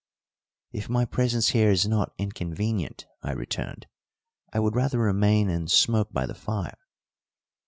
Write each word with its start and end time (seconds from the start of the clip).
"If 0.71 0.89
my 0.89 1.05
presence 1.05 1.49
here 1.49 1.69
is 1.69 1.87
not 1.87 2.15
inconvenient," 2.17 3.05
I 3.21 3.33
returned, 3.33 3.85
"I 4.51 4.59
would 4.59 4.75
rather 4.75 4.97
remain 4.97 5.47
and 5.47 5.69
smoke 5.69 6.11
by 6.11 6.25
the 6.25 6.33
fire." 6.33 6.79